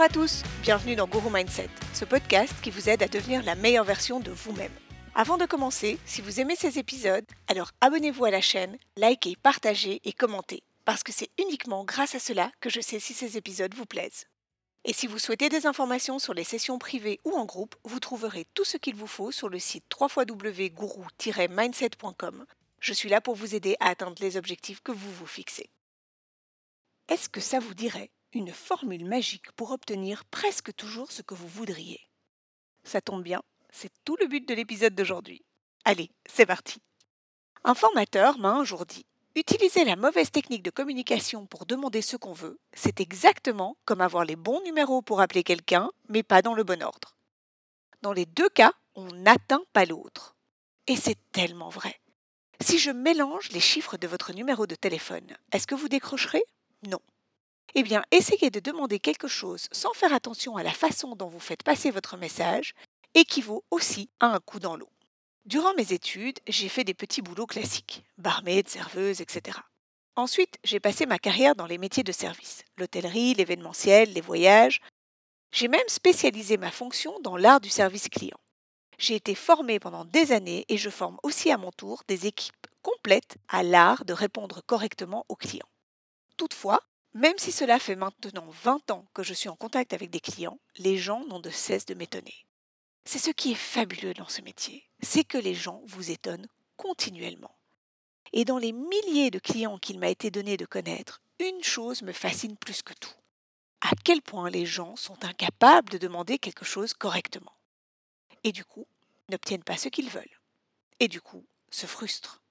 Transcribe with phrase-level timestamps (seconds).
[0.00, 3.54] Bonjour à tous, bienvenue dans Guru Mindset, ce podcast qui vous aide à devenir la
[3.54, 4.72] meilleure version de vous-même.
[5.14, 10.00] Avant de commencer, si vous aimez ces épisodes, alors abonnez-vous à la chaîne, likez, partagez
[10.04, 13.74] et commentez, parce que c'est uniquement grâce à cela que je sais si ces épisodes
[13.74, 14.24] vous plaisent.
[14.86, 18.46] Et si vous souhaitez des informations sur les sessions privées ou en groupe, vous trouverez
[18.54, 22.46] tout ce qu'il vous faut sur le site www.guru-mindset.com.
[22.80, 25.68] Je suis là pour vous aider à atteindre les objectifs que vous vous fixez.
[27.10, 31.48] Est-ce que ça vous dirait une formule magique pour obtenir presque toujours ce que vous
[31.48, 32.00] voudriez
[32.84, 35.42] Ça tombe bien, c'est tout le but de l'épisode d'aujourd'hui.
[35.84, 36.80] Allez, c'est parti.
[37.64, 39.06] Un formateur m'a un jour dit
[39.36, 44.24] Utiliser la mauvaise technique de communication pour demander ce qu'on veut, c'est exactement comme avoir
[44.24, 47.14] les bons numéros pour appeler quelqu'un, mais pas dans le bon ordre.
[48.02, 50.34] Dans les deux cas, on n'atteint pas l'autre.
[50.86, 52.00] Et c'est tellement vrai.
[52.60, 56.42] Si je mélange les chiffres de votre numéro de téléphone, est-ce que vous décrocherez?
[56.88, 57.00] Non.
[57.74, 61.40] Eh bien, essayez de demander quelque chose sans faire attention à la façon dont vous
[61.40, 62.74] faites passer votre message
[63.14, 64.90] équivaut aussi à un coup dans l'eau.
[65.44, 69.58] Durant mes études, j'ai fait des petits boulots classiques, barmaid, serveuse, etc.
[70.16, 74.80] Ensuite, j'ai passé ma carrière dans les métiers de service, l'hôtellerie, l'événementiel, les voyages.
[75.52, 78.38] J'ai même spécialisé ma fonction dans l'art du service client.
[78.98, 82.66] J'ai été formée pendant des années et je forme aussi à mon tour des équipes
[82.82, 85.68] complètes à l'art de répondre correctement aux clients.
[86.36, 86.80] Toutefois,
[87.14, 90.58] même si cela fait maintenant 20 ans que je suis en contact avec des clients,
[90.76, 92.46] les gens n'ont de cesse de m'étonner.
[93.04, 97.56] C'est ce qui est fabuleux dans ce métier, c'est que les gens vous étonnent continuellement.
[98.32, 102.12] Et dans les milliers de clients qu'il m'a été donné de connaître, une chose me
[102.12, 103.10] fascine plus que tout.
[103.80, 107.54] À quel point les gens sont incapables de demander quelque chose correctement.
[108.44, 108.86] Et du coup,
[109.30, 110.40] n'obtiennent pas ce qu'ils veulent.
[111.00, 112.42] Et du coup, se frustrent.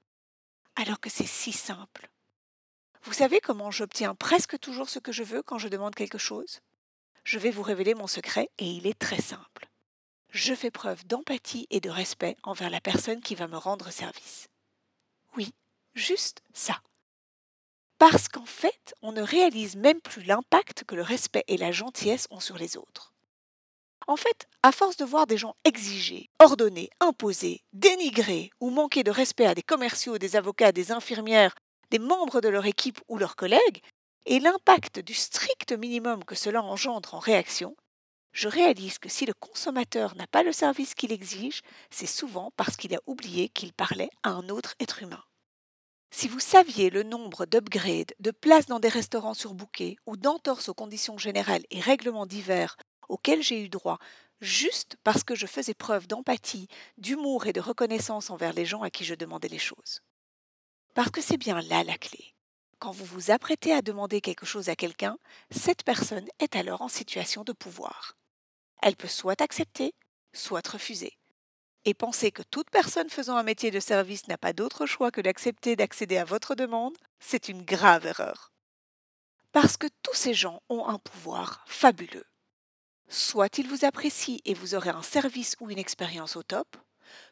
[0.75, 2.09] Alors que c'est si simple.
[3.03, 6.59] Vous savez comment j'obtiens presque toujours ce que je veux quand je demande quelque chose?
[7.23, 9.69] Je vais vous révéler mon secret et il est très simple
[10.31, 14.47] je fais preuve d'empathie et de respect envers la personne qui va me rendre service.
[15.35, 15.53] Oui,
[15.93, 16.81] juste ça.
[17.97, 22.27] Parce qu'en fait, on ne réalise même plus l'impact que le respect et la gentillesse
[22.29, 23.13] ont sur les autres.
[24.07, 29.11] En fait, à force de voir des gens exiger, ordonner, imposer, dénigrer ou manquer de
[29.11, 31.55] respect à des commerciaux, des avocats, des infirmières,
[31.91, 33.81] des membres de leur équipe ou leurs collègues,
[34.25, 37.75] et l'impact du strict minimum que cela engendre en réaction,
[38.31, 42.78] je réalise que si le consommateur n'a pas le service qu'il exige, c'est souvent parce
[42.78, 45.23] qu'il a oublié qu'il parlait à un autre être humain.
[46.11, 50.73] Si vous saviez le nombre d'upgrades, de places dans des restaurants surbookés ou d'entorses aux
[50.73, 52.78] conditions générales et règlements divers
[53.09, 53.99] auxquels j'ai eu droit
[54.41, 56.67] juste parce que je faisais preuve d'empathie,
[56.97, 60.01] d'humour et de reconnaissance envers les gens à qui je demandais les choses.
[60.99, 62.35] Parce que c'est bien là la clé.
[62.77, 65.17] Quand vous vous apprêtez à demander quelque chose à quelqu'un,
[65.49, 68.17] cette personne est alors en situation de pouvoir.
[68.81, 69.93] Elle peut soit accepter,
[70.33, 71.17] soit refuser.
[71.85, 75.21] Et penser que toute personne faisant un métier de service n'a pas d'autre choix que
[75.21, 78.51] d'accepter d'accéder à votre demande, c'est une grave erreur.
[79.53, 82.27] Parce que tous ces gens ont un pouvoir fabuleux.
[83.07, 86.75] Soit ils vous apprécient et vous aurez un service ou une expérience au top,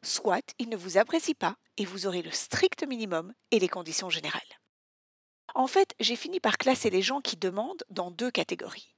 [0.04, 4.10] soit ils ne vous apprécient pas et vous aurez le strict minimum et les conditions
[4.10, 4.42] générales.
[5.54, 8.96] En fait, j'ai fini par classer les gens qui demandent dans deux catégories.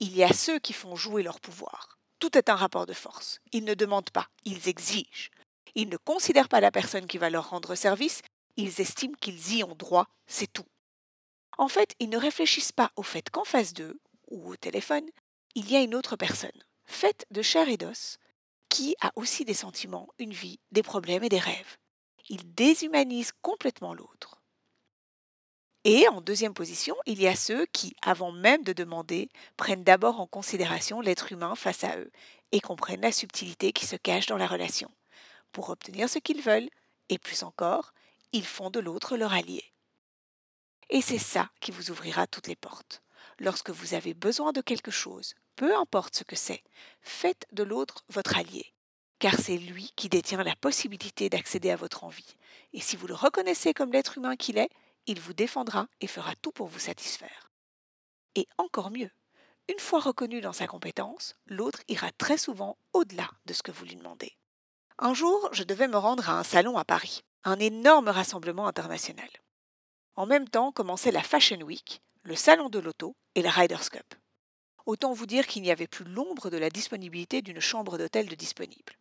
[0.00, 1.98] Il y a ceux qui font jouer leur pouvoir.
[2.18, 3.40] Tout est un rapport de force.
[3.52, 5.30] Ils ne demandent pas, ils exigent.
[5.74, 8.22] Ils ne considèrent pas la personne qui va leur rendre service,
[8.56, 10.66] ils estiment qu'ils y ont droit, c'est tout.
[11.58, 15.08] En fait, ils ne réfléchissent pas au fait qu'en face d'eux, ou au téléphone,
[15.54, 16.50] il y a une autre personne,
[16.84, 18.18] faite de chair et d'os,
[18.72, 21.76] qui a aussi des sentiments, une vie, des problèmes et des rêves.
[22.30, 24.40] Ils déshumanisent complètement l'autre.
[25.84, 29.28] Et en deuxième position, il y a ceux qui, avant même de demander,
[29.58, 32.10] prennent d'abord en considération l'être humain face à eux
[32.50, 34.90] et comprennent la subtilité qui se cache dans la relation.
[35.52, 36.70] Pour obtenir ce qu'ils veulent,
[37.10, 37.92] et plus encore,
[38.32, 39.64] ils font de l'autre leur allié.
[40.88, 43.02] Et c'est ça qui vous ouvrira toutes les portes.
[43.38, 46.62] Lorsque vous avez besoin de quelque chose, peu importe ce que c'est,
[47.00, 48.72] faites de l'autre votre allié,
[49.18, 52.36] car c'est lui qui détient la possibilité d'accéder à votre envie.
[52.72, 54.70] Et si vous le reconnaissez comme l'être humain qu'il est,
[55.06, 57.50] il vous défendra et fera tout pour vous satisfaire.
[58.34, 59.10] Et encore mieux,
[59.68, 63.84] une fois reconnu dans sa compétence, l'autre ira très souvent au-delà de ce que vous
[63.84, 64.36] lui demandez.
[64.98, 69.28] Un jour, je devais me rendre à un salon à Paris, un énorme rassemblement international.
[70.14, 74.14] En même temps commençait la Fashion Week, le salon de l'auto et la Riders Cup.
[74.86, 78.34] Autant vous dire qu'il n'y avait plus l'ombre de la disponibilité d'une chambre d'hôtel de
[78.34, 78.94] disponible.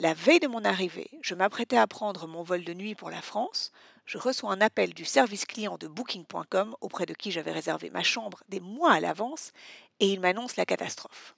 [0.00, 3.22] La veille de mon arrivée, je m'apprêtais à prendre mon vol de nuit pour la
[3.22, 3.70] France.
[4.06, 8.02] Je reçois un appel du service client de Booking.com auprès de qui j'avais réservé ma
[8.02, 9.52] chambre des mois à l'avance
[10.00, 11.36] et il m'annonce la catastrophe.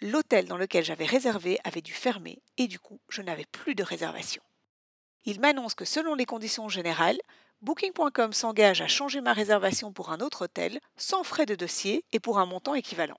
[0.00, 3.82] L'hôtel dans lequel j'avais réservé avait dû fermer et du coup, je n'avais plus de
[3.82, 4.42] réservation.
[5.24, 7.20] Il m'annonce que selon les conditions générales,
[7.62, 12.20] Booking.com s'engage à changer ma réservation pour un autre hôtel sans frais de dossier et
[12.20, 13.18] pour un montant équivalent.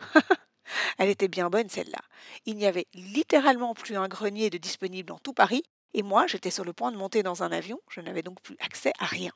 [0.98, 2.00] Elle était bien bonne celle-là.
[2.44, 5.62] Il n'y avait littéralement plus un grenier de disponible dans tout Paris
[5.94, 8.56] et moi j'étais sur le point de monter dans un avion, je n'avais donc plus
[8.60, 9.32] accès à rien.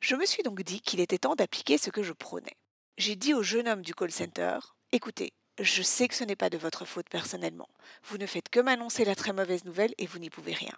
[0.00, 2.56] Je me suis donc dit qu'il était temps d'appliquer ce que je prônais.
[2.98, 4.58] J'ai dit au jeune homme du call center
[4.92, 7.68] Écoutez, je sais que ce n'est pas de votre faute personnellement.
[8.04, 10.74] Vous ne faites que m'annoncer la très mauvaise nouvelle et vous n'y pouvez rien.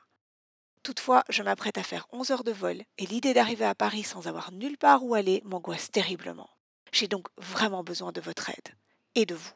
[0.89, 4.27] Toutefois, je m'apprête à faire 11 heures de vol et l'idée d'arriver à Paris sans
[4.27, 6.49] avoir nulle part où aller m'angoisse terriblement.
[6.93, 8.75] J'ai donc vraiment besoin de votre aide
[9.15, 9.53] et de vous.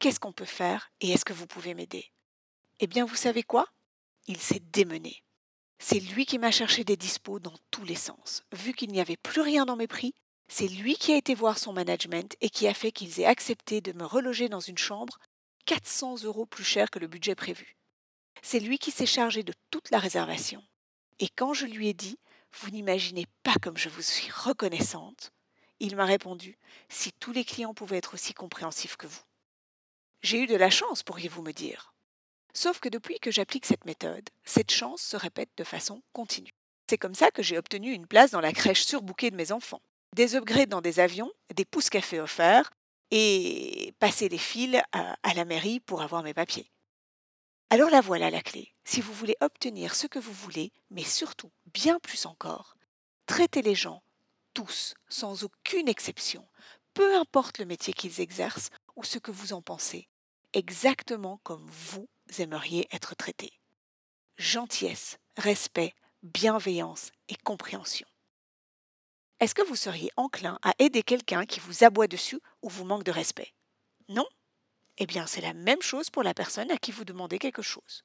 [0.00, 2.10] Qu'est-ce qu'on peut faire et est-ce que vous pouvez m'aider?
[2.80, 3.68] Eh bien, vous savez quoi?
[4.26, 5.22] Il s'est démené.
[5.78, 8.42] C'est lui qui m'a cherché des dispos dans tous les sens.
[8.52, 10.12] Vu qu'il n'y avait plus rien dans mes prix,
[10.48, 13.80] c'est lui qui a été voir son management et qui a fait qu'ils aient accepté
[13.80, 15.20] de me reloger dans une chambre
[15.66, 17.77] 400 euros plus cher que le budget prévu.
[18.42, 20.62] C'est lui qui s'est chargé de toute la réservation.
[21.18, 22.18] Et quand je lui ai dit
[22.60, 25.32] Vous n'imaginez pas comme je vous suis reconnaissante,
[25.80, 26.58] il m'a répondu
[26.88, 29.22] Si tous les clients pouvaient être aussi compréhensifs que vous.
[30.22, 31.94] J'ai eu de la chance, pourriez-vous me dire.
[32.52, 36.52] Sauf que depuis que j'applique cette méthode, cette chance se répète de façon continue.
[36.88, 39.82] C'est comme ça que j'ai obtenu une place dans la crèche surbookée de mes enfants,
[40.16, 42.70] des upgrades dans des avions, des pouces café offerts
[43.10, 46.68] et passer des fils à la mairie pour avoir mes papiers.
[47.70, 48.72] Alors la voilà la clé.
[48.84, 52.76] Si vous voulez obtenir ce que vous voulez, mais surtout bien plus encore,
[53.26, 54.02] traitez les gens,
[54.54, 56.48] tous, sans aucune exception,
[56.94, 60.08] peu importe le métier qu'ils exercent ou ce que vous en pensez,
[60.54, 63.52] exactement comme vous aimeriez être traités.
[64.38, 68.08] Gentillesse, respect, bienveillance et compréhension.
[69.40, 73.04] Est-ce que vous seriez enclin à aider quelqu'un qui vous aboie dessus ou vous manque
[73.04, 73.52] de respect?
[74.08, 74.26] Non?
[74.98, 78.04] Eh bien, c'est la même chose pour la personne à qui vous demandez quelque chose.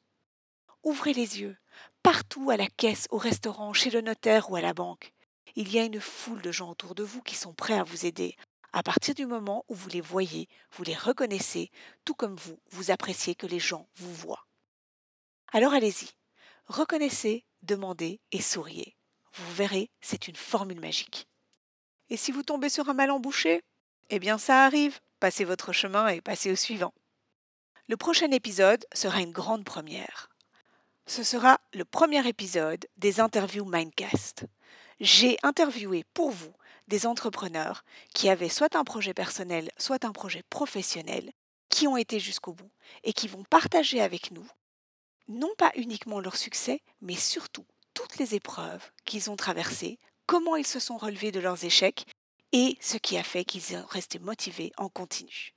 [0.84, 1.58] Ouvrez les yeux.
[2.04, 5.12] Partout, à la caisse, au restaurant, chez le notaire ou à la banque,
[5.56, 8.06] il y a une foule de gens autour de vous qui sont prêts à vous
[8.06, 8.36] aider,
[8.74, 11.72] à partir du moment où vous les voyez, vous les reconnaissez,
[12.06, 14.46] tout comme vous, vous appréciez que les gens vous voient.
[15.52, 16.10] Alors allez-y,
[16.66, 18.96] reconnaissez, demandez et souriez.
[19.34, 21.28] Vous verrez, c'est une formule magique.
[22.10, 23.64] Et si vous tombez sur un mal embouché
[24.10, 26.94] Eh bien ça arrive passez votre chemin et passez au suivant.
[27.88, 30.30] Le prochain épisode sera une grande première.
[31.06, 34.44] Ce sera le premier épisode des interviews Mindcast.
[35.00, 36.52] J'ai interviewé pour vous
[36.90, 41.32] des entrepreneurs qui avaient soit un projet personnel, soit un projet professionnel,
[41.70, 42.72] qui ont été jusqu'au bout
[43.06, 44.46] et qui vont partager avec nous
[45.30, 50.68] non pas uniquement leur succès, mais surtout toutes les épreuves qu'ils ont traversées, comment ils
[50.68, 52.08] se sont relevés de leurs échecs
[52.54, 55.54] et ce qui a fait qu'ils sont restés motivés en continu.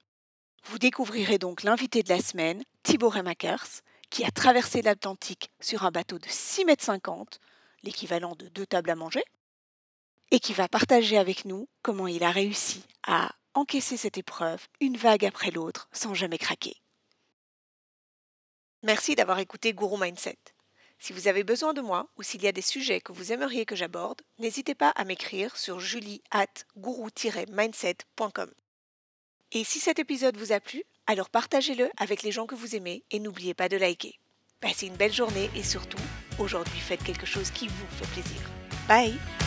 [0.65, 5.91] Vous découvrirez donc l'invité de la semaine, Thibaut Remakers, qui a traversé l'Atlantique sur un
[5.91, 7.39] bateau de 6 mètres 50,
[7.83, 9.23] l'équivalent de deux tables à manger,
[10.31, 14.97] et qui va partager avec nous comment il a réussi à encaisser cette épreuve une
[14.97, 16.77] vague après l'autre sans jamais craquer.
[18.83, 20.39] Merci d'avoir écouté Guru Mindset.
[20.99, 23.67] Si vous avez besoin de moi ou s'il y a des sujets que vous aimeriez
[23.67, 26.47] que j'aborde, n'hésitez pas à m'écrire sur julie at
[27.51, 28.51] mindsetcom
[29.53, 33.05] Et si cet épisode vous a plu, alors partagez-le avec les gens que vous aimez
[33.11, 34.19] et n'oubliez pas de liker.
[34.61, 36.03] Passez une belle journée et surtout,
[36.39, 38.41] aujourd'hui faites quelque chose qui vous fait plaisir.
[38.89, 39.46] Bye